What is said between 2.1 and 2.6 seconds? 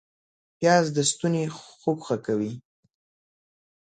کوي